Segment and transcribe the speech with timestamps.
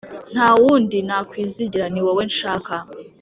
[0.33, 2.73] Ntawundi nakwizigira niwowe nshaka